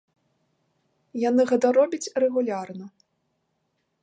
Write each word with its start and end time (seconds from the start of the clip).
Яны 1.29 1.41
гэта 1.51 1.65
робяць 1.79 2.11
рэгулярна. 2.25 2.85